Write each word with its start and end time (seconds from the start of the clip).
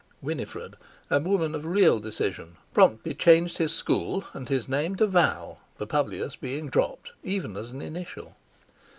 Winifred—a 0.23 1.19
woman 1.19 1.53
of 1.53 1.63
real 1.63 1.99
decision—promptly 1.99 3.13
changed 3.13 3.59
his 3.59 3.71
school 3.71 4.23
and 4.33 4.49
his 4.49 4.67
name 4.67 4.95
to 4.95 5.05
Val, 5.05 5.61
the 5.77 5.85
Publius 5.85 6.35
being 6.35 6.69
dropped 6.69 7.11
even 7.23 7.55
as 7.55 7.69
an 7.69 7.83
initial. 7.83 8.35